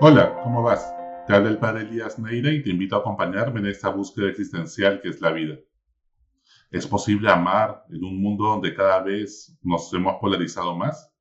[0.00, 0.92] Hola, ¿cómo vas?
[1.26, 5.00] Te habla el padre Elías Neira y te invito a acompañarme en esta búsqueda existencial
[5.00, 5.56] que es la vida.
[6.72, 11.12] ¿Es posible amar en un mundo donde cada vez nos hemos polarizado más?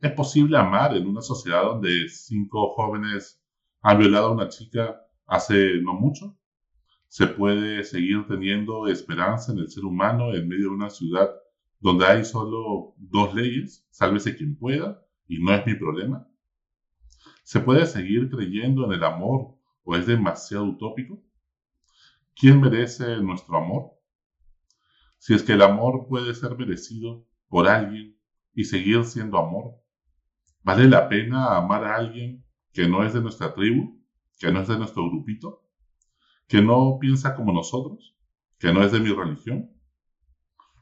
[0.00, 3.38] ¿Es posible amar en una sociedad donde cinco jóvenes
[3.82, 6.34] han violado a una chica hace no mucho?
[7.08, 11.30] ¿Se puede seguir teniendo esperanza en el ser humano en medio de una ciudad
[11.78, 13.86] donde hay solo dos leyes?
[13.90, 16.26] Sálvese quien pueda y no es mi problema.
[17.52, 21.22] ¿Se puede seguir creyendo en el amor o es demasiado utópico?
[22.34, 23.90] ¿Quién merece nuestro amor?
[25.18, 28.16] Si es que el amor puede ser merecido por alguien
[28.54, 29.74] y seguir siendo amor,
[30.62, 32.42] ¿vale la pena amar a alguien
[32.72, 34.02] que no es de nuestra tribu,
[34.38, 35.62] que no es de nuestro grupito,
[36.48, 38.16] que no piensa como nosotros,
[38.58, 39.70] que no es de mi religión?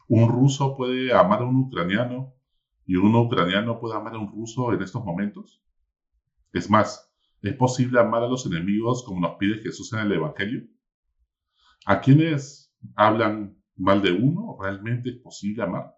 [0.06, 2.32] ¿Un ruso puede amar a un ucraniano
[2.86, 5.60] y un ucraniano puede amar a un ruso en estos momentos?
[6.52, 10.66] Es más, ¿es posible amar a los enemigos como nos pide Jesús en el Evangelio?
[11.86, 15.94] ¿A quienes hablan mal de uno realmente es posible amar?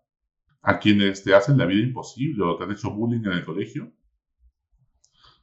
[0.60, 3.92] ¿A quienes te hacen la vida imposible o te han hecho bullying en el colegio?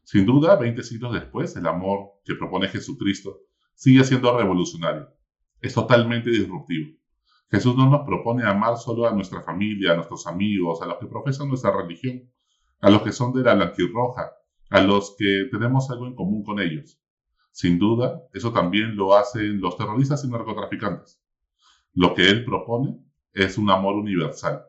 [0.03, 3.41] Sin duda, 20 siglos después, el amor que propone Jesucristo
[3.75, 5.13] sigue siendo revolucionario.
[5.61, 6.97] Es totalmente disruptivo.
[7.51, 11.07] Jesús no nos propone amar solo a nuestra familia, a nuestros amigos, a los que
[11.07, 12.31] profesan nuestra religión,
[12.79, 14.31] a los que son de la blanquirroja,
[14.69, 16.99] a los que tenemos algo en común con ellos.
[17.51, 21.21] Sin duda, eso también lo hacen los terroristas y narcotraficantes.
[21.93, 22.99] Lo que él propone
[23.33, 24.63] es un amor universal,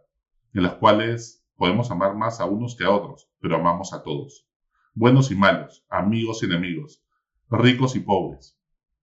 [0.55, 4.47] en los cuales podemos amar más a unos que a otros, pero amamos a todos.
[4.95, 7.05] Buenos y malos, amigos y enemigos,
[7.51, 8.59] ricos y pobres,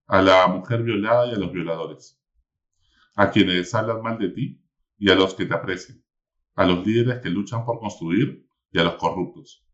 [0.06, 2.20] a la mujer violada y a los violadores,
[3.14, 4.60] a quienes hablan mal de ti
[4.98, 6.02] y a los que te aprecian,
[6.56, 9.64] a los líderes que luchan por construir y a los corruptos,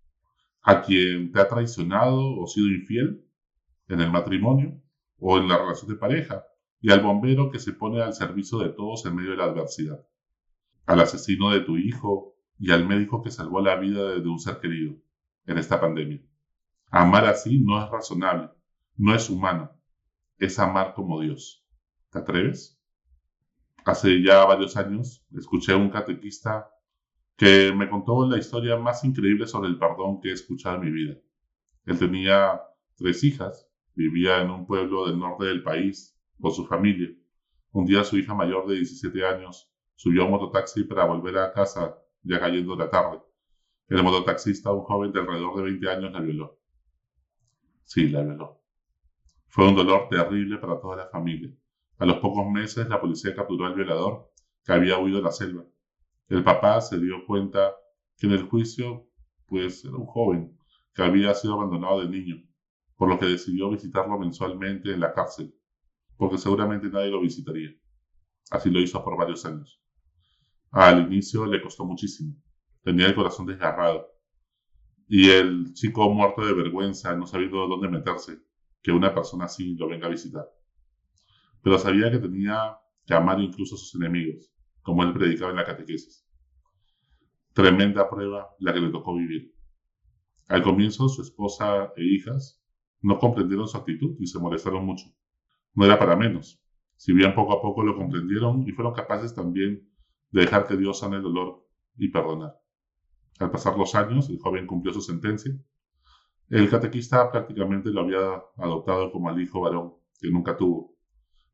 [0.65, 3.23] a quien te ha traicionado o sido infiel
[3.89, 4.81] en el matrimonio
[5.19, 6.45] o en la relación de pareja,
[6.80, 10.05] y al bombero que se pone al servicio de todos en medio de la adversidad,
[10.86, 14.58] al asesino de tu hijo y al médico que salvó la vida de un ser
[14.58, 14.97] querido
[15.47, 16.23] en esta pandemia.
[16.91, 18.51] Amar así no es razonable,
[18.96, 19.70] no es humano,
[20.39, 21.67] es amar como Dios.
[22.11, 22.81] ¿Te atreves?
[23.85, 26.70] Hace ya varios años escuché a un catequista
[27.36, 30.90] que me contó la historia más increíble sobre el perdón que he escuchado en mi
[30.90, 31.17] vida.
[31.86, 32.61] Él tenía
[32.96, 37.11] tres hijas, vivía en un pueblo del norte del país con su familia.
[37.72, 41.52] Un día su hija mayor de 17 años subió a un mototaxi para volver a
[41.52, 43.20] casa ya cayendo la tarde.
[43.89, 46.58] El mototaxista, un joven de alrededor de 20 años, la violó.
[47.83, 48.62] Sí, la violó.
[49.48, 51.55] Fue un dolor terrible para toda la familia.
[51.98, 54.33] A los pocos meses la policía capturó al violador
[54.64, 55.64] que había huido de la selva.
[56.29, 57.74] El papá se dio cuenta
[58.17, 59.07] que en el juicio,
[59.46, 60.57] pues era un joven
[60.95, 62.36] que había sido abandonado de niño,
[62.96, 65.55] por lo que decidió visitarlo mensualmente en la cárcel,
[66.17, 67.70] porque seguramente nadie lo visitaría.
[68.51, 69.83] Así lo hizo por varios años.
[70.70, 72.34] Al inicio le costó muchísimo,
[72.83, 74.08] tenía el corazón desgarrado,
[75.07, 78.39] y el chico muerto de vergüenza, no sabiendo dónde meterse,
[78.83, 80.46] que una persona así lo venga a visitar.
[81.63, 84.54] Pero sabía que tenía que amar incluso a sus enemigos,
[84.84, 86.24] como él predicaba en la catequesis.
[87.55, 89.52] Tremenda prueba la que le tocó vivir.
[90.48, 92.62] Al comienzo, su esposa e hijas
[93.00, 95.06] no comprendieron su actitud y se molestaron mucho.
[95.74, 96.62] No era para menos.
[96.96, 99.89] Si bien poco a poco lo comprendieron y fueron capaces también
[100.30, 101.66] de dejar que Dios sane el dolor
[101.96, 102.55] y perdonar.
[103.40, 105.52] Al pasar los años, el joven cumplió su sentencia.
[106.51, 110.95] El catequista prácticamente lo había adoptado como al hijo varón que nunca tuvo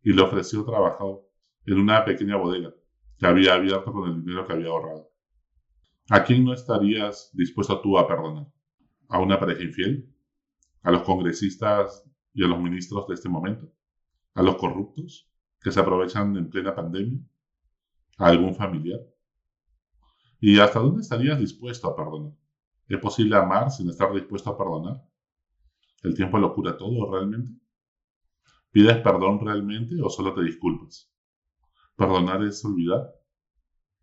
[0.03, 1.29] y le ofreció trabajo
[1.65, 2.73] en una pequeña bodega
[3.21, 5.13] que había abierto con el dinero que había ahorrado.
[6.09, 8.47] ¿A quién no estarías dispuesto tú a perdonar?
[9.11, 10.11] ¿A una pareja infiel?
[10.83, 13.71] ¿A los congresistas y a los ministros de este momento?
[14.35, 15.31] ¿A los corruptos
[15.61, 17.21] que se aprovechan en plena pandemia?
[18.17, 19.01] ¿A algún familiar?
[20.41, 22.33] ¿Y hasta dónde estarías dispuesto a perdonar?
[22.89, 25.05] ¿Es posible amar sin estar dispuesto a perdonar?
[26.03, 27.53] ¿El tiempo lo cura todo realmente?
[28.71, 31.13] ¿Pides perdón realmente o solo te disculpas?
[32.01, 33.15] ¿Perdonar es olvidar?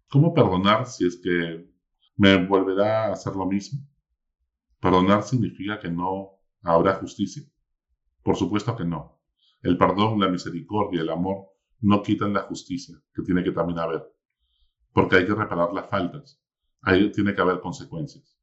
[0.07, 1.67] ¿Cómo perdonar si es que
[2.15, 3.79] me volverá a hacer lo mismo?
[4.79, 7.41] ¿Perdonar significa que no habrá justicia?
[8.21, 9.19] Por supuesto que no.
[9.63, 11.47] El perdón, la misericordia, el amor
[11.81, 14.03] no quitan la justicia, que tiene que también haber.
[14.93, 16.39] Porque hay que reparar las faltas.
[16.83, 18.37] Ahí tiene que haber consecuencias.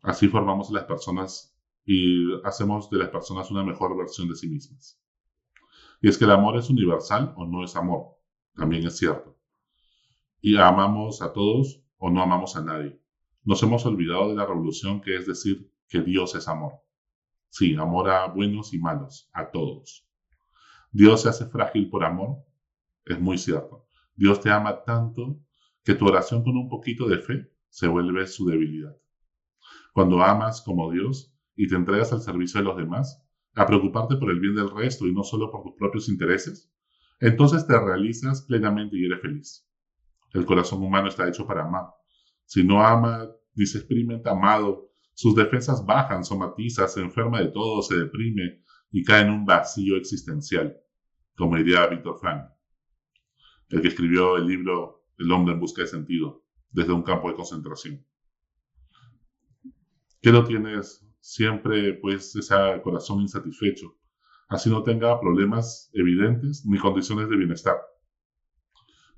[0.00, 4.98] Así formamos las personas y hacemos de las personas una mejor versión de sí mismas.
[6.00, 8.16] Y es que el amor es universal o no es amor.
[8.54, 9.36] También es cierto.
[10.40, 13.00] Y amamos a todos o no amamos a nadie.
[13.44, 16.74] Nos hemos olvidado de la revolución que es decir, que Dios es amor.
[17.48, 20.06] Sí, amor a buenos y malos, a todos.
[20.92, 22.44] Dios se hace frágil por amor,
[23.04, 23.86] es muy cierto.
[24.14, 25.40] Dios te ama tanto
[25.82, 28.96] que tu oración con un poquito de fe se vuelve su debilidad.
[29.92, 33.24] Cuando amas como Dios y te entregas al servicio de los demás,
[33.58, 36.72] a preocuparte por el bien del resto y no solo por tus propios intereses,
[37.18, 39.68] entonces te realizas plenamente y eres feliz.
[40.32, 41.86] El corazón humano está hecho para amar.
[42.44, 47.82] Si no ama ni se experimenta amado, sus defensas bajan, somatiza, se enferma de todo,
[47.82, 48.62] se deprime
[48.92, 50.76] y cae en un vacío existencial,
[51.36, 52.48] como diría Víctor Frank,
[53.70, 57.34] el que escribió el libro El hombre en busca de sentido, desde un campo de
[57.34, 58.06] concentración.
[60.20, 63.96] ¿Qué lo tienes siempre, pues, ese corazón insatisfecho,
[64.48, 67.76] así no tenga problemas evidentes ni condiciones de bienestar?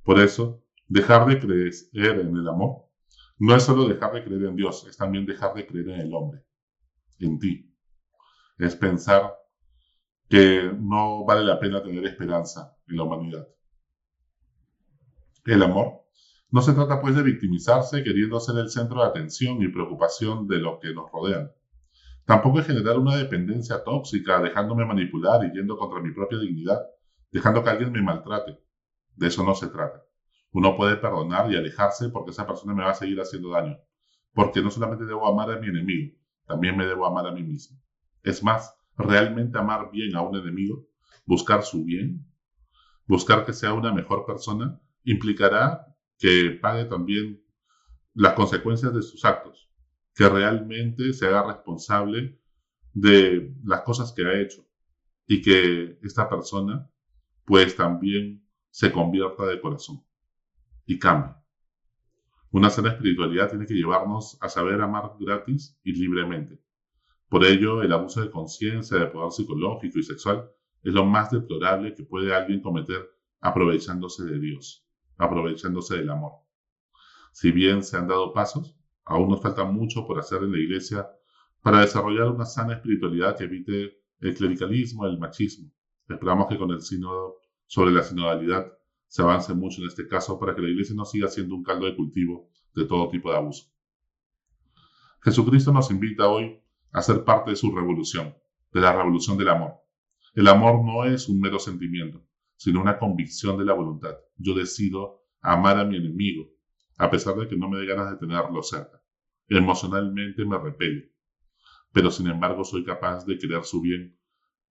[0.02, 2.90] Por eso, dejar de creer en el amor
[3.38, 6.14] no es solo dejar de creer en Dios, es también dejar de creer en el
[6.14, 6.44] hombre,
[7.20, 7.74] en ti.
[8.58, 9.34] Es pensar
[10.28, 13.48] que no vale la pena tener esperanza en la humanidad.
[15.46, 16.02] El amor
[16.50, 20.58] no se trata pues de victimizarse queriendo ser el centro de atención y preocupación de
[20.58, 21.50] lo que nos rodean.
[22.24, 26.80] Tampoco es generar una dependencia tóxica, dejándome manipular y yendo contra mi propia dignidad,
[27.30, 28.58] dejando que alguien me maltrate.
[29.16, 30.02] De eso no se trata.
[30.52, 33.78] Uno puede perdonar y alejarse porque esa persona me va a seguir haciendo daño.
[34.32, 37.78] Porque no solamente debo amar a mi enemigo, también me debo amar a mí mismo.
[38.22, 40.86] Es más, realmente amar bien a un enemigo,
[41.24, 42.26] buscar su bien,
[43.06, 45.86] buscar que sea una mejor persona, implicará
[46.18, 47.42] que pague también
[48.14, 49.69] las consecuencias de sus actos,
[50.14, 52.38] que realmente se haga responsable
[52.92, 54.66] de las cosas que ha hecho
[55.26, 56.90] y que esta persona
[57.44, 60.04] pues también se convierta de corazón
[60.86, 61.34] y cambie.
[62.50, 66.60] Una sana espiritualidad tiene que llevarnos a saber amar gratis y libremente,
[67.30, 70.50] por ello, el abuso de conciencia, de poder psicológico y sexual
[70.82, 73.08] es lo más deplorable que puede alguien cometer
[73.40, 74.84] aprovechándose de Dios,
[75.16, 76.32] aprovechándose del amor.
[77.30, 78.74] Si bien se han dado pasos,
[79.10, 81.08] aún nos falta mucho por hacer en la Iglesia
[81.62, 85.68] para desarrollar una sana espiritualidad que evite el clericalismo, el machismo.
[86.08, 88.72] Esperamos que con el sínodo sobre la sinodalidad
[89.08, 91.86] se avance mucho en este caso para que la Iglesia no siga siendo un caldo
[91.86, 93.66] de cultivo de todo tipo de abuso.
[95.22, 96.62] Jesucristo nos invita hoy
[96.92, 98.32] a ser parte de su revolución,
[98.72, 99.74] de la revolución del amor.
[100.34, 102.24] El amor no es un mero sentimiento,
[102.56, 104.14] sino una convicción de la voluntad.
[104.36, 106.48] Yo decido amar a mi enemigo,
[106.96, 108.99] a pesar de que no me dé ganas de tenerlo cerca.
[109.50, 111.12] Emocionalmente me repele,
[111.92, 114.18] pero sin embargo soy capaz de querer su bien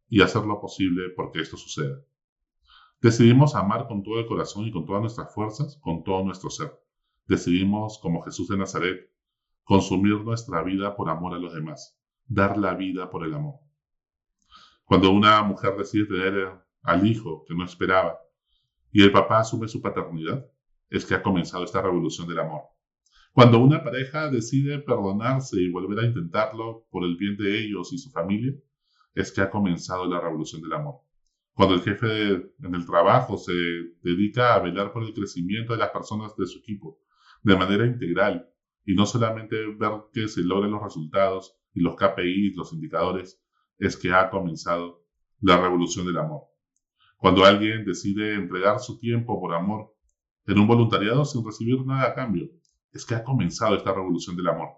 [0.08, 2.02] y hacer lo posible porque esto suceda.
[3.00, 6.72] Decidimos amar con todo el corazón y con todas nuestras fuerzas, con todo nuestro ser.
[7.28, 9.12] Decidimos, como Jesús de Nazaret,
[9.64, 12.00] consumir nuestra vida por amor a los demás
[12.30, 13.56] dar la vida por el amor.
[14.86, 16.54] Cuando una mujer decide tener
[16.84, 18.20] al hijo que no esperaba
[18.92, 20.46] y el papá asume su paternidad,
[20.90, 22.62] es que ha comenzado esta revolución del amor.
[23.40, 27.98] Cuando una pareja decide perdonarse y volver a intentarlo por el bien de ellos y
[27.98, 28.54] su familia,
[29.16, 30.96] es que ha comenzado la revolución del amor.
[31.54, 33.54] Cuando el jefe en el trabajo se
[34.04, 37.00] dedica a velar por el crecimiento de las personas de su equipo
[37.42, 38.46] de manera integral
[38.86, 43.42] y no solamente ver que se logren los resultados, y los KPIs, los indicadores,
[43.78, 45.06] es que ha comenzado
[45.40, 46.42] la revolución del amor.
[47.16, 49.96] Cuando alguien decide entregar su tiempo por amor
[50.46, 52.50] en un voluntariado sin recibir nada a cambio,
[52.92, 54.70] es que ha comenzado esta revolución del amor.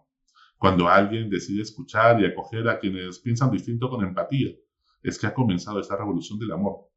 [0.57, 4.51] Cuando alguien decide escuchar y acoger a quienes piensan distinto con empatía,
[5.01, 6.87] es que ha comenzado esta revolución del amor.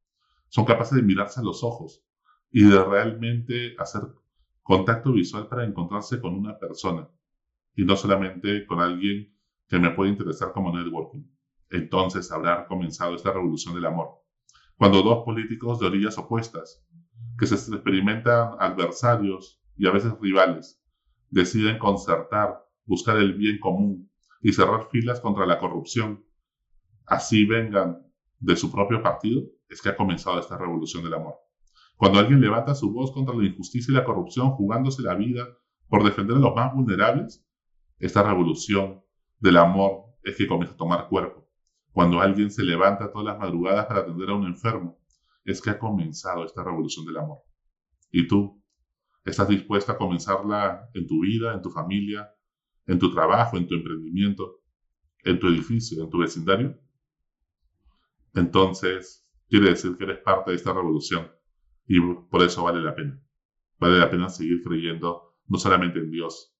[0.49, 2.05] Son capaces de mirarse a los ojos
[2.51, 4.03] y de realmente hacer
[4.63, 7.09] contacto visual para encontrarse con una persona
[7.75, 9.35] y no solamente con alguien
[9.69, 11.25] que me puede interesar como networking.
[11.71, 14.11] Entonces habrá comenzado esta revolución del amor.
[14.77, 16.85] Cuando dos políticos de orillas opuestas,
[17.39, 20.84] que se experimentan adversarios y a veces rivales,
[21.35, 24.09] deciden concertar, buscar el bien común
[24.41, 26.25] y cerrar filas contra la corrupción,
[27.07, 28.07] así vengan
[28.39, 31.35] de su propio partido, es que ha comenzado esta revolución del amor.
[31.97, 35.49] Cuando alguien levanta su voz contra la injusticia y la corrupción, jugándose la vida
[35.89, 37.45] por defender a los más vulnerables,
[37.99, 39.03] esta revolución
[39.41, 41.49] del amor es que comienza a tomar cuerpo.
[41.91, 45.01] Cuando alguien se levanta todas las madrugadas para atender a un enfermo,
[45.45, 47.39] es que ha comenzado esta revolución del amor.
[48.13, 48.64] ¿Y tú?
[49.25, 52.31] ¿Estás dispuesta a comenzarla en tu vida, en tu familia,
[52.87, 54.61] en tu trabajo, en tu emprendimiento,
[55.25, 56.79] en tu edificio, en tu vecindario?
[58.35, 61.31] Entonces, quiere decir que eres parte de esta revolución
[61.87, 63.19] y por eso vale la pena.
[63.79, 66.55] Vale la pena seguir creyendo no solamente en Dios,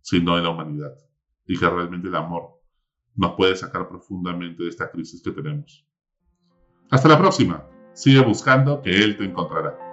[0.00, 0.94] sino en la humanidad
[1.46, 2.60] y que realmente el amor
[3.14, 5.86] nos puede sacar profundamente de esta crisis que tenemos.
[6.90, 7.68] Hasta la próxima.
[7.92, 9.85] Sigue buscando que Él te encontrará.